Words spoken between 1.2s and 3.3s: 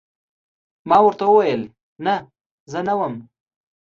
وویل: نه، زه نه وم.